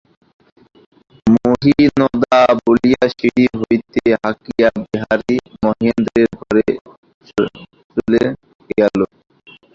[1.35, 6.67] মহিনদা বলিয়া সিঁড়ি হইতে হাঁকিয়া বিহারী মহেন্দ্রের ঘরে
[8.71, 8.99] গেল।